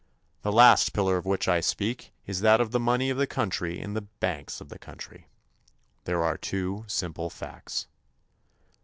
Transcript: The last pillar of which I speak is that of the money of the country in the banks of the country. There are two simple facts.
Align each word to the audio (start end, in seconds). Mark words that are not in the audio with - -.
The 0.41 0.51
last 0.51 0.93
pillar 0.93 1.17
of 1.17 1.27
which 1.27 1.47
I 1.47 1.59
speak 1.59 2.11
is 2.25 2.41
that 2.41 2.59
of 2.59 2.71
the 2.71 2.79
money 2.79 3.11
of 3.11 3.19
the 3.19 3.27
country 3.27 3.79
in 3.79 3.93
the 3.93 4.01
banks 4.01 4.59
of 4.59 4.69
the 4.69 4.79
country. 4.79 5.27
There 6.05 6.23
are 6.23 6.39
two 6.39 6.85
simple 6.87 7.29
facts. 7.29 7.85